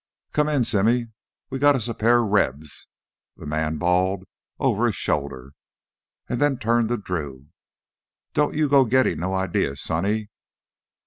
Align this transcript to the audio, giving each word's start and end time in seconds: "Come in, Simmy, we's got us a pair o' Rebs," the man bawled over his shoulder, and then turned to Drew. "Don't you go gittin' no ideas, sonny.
"Come 0.33 0.49
in, 0.49 0.63
Simmy, 0.63 1.09
we's 1.51 1.61
got 1.61 1.75
us 1.75 1.87
a 1.87 1.93
pair 1.93 2.21
o' 2.21 2.27
Rebs," 2.27 2.87
the 3.37 3.45
man 3.45 3.77
bawled 3.77 4.23
over 4.59 4.87
his 4.87 4.95
shoulder, 4.95 5.53
and 6.27 6.41
then 6.41 6.57
turned 6.57 6.89
to 6.89 6.97
Drew. 6.97 7.49
"Don't 8.33 8.55
you 8.55 8.67
go 8.67 8.87
gittin' 8.89 9.19
no 9.19 9.35
ideas, 9.35 9.79
sonny. 9.79 10.31